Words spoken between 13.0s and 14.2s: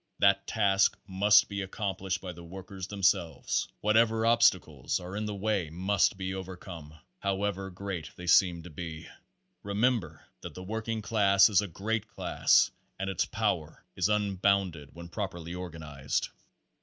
its power is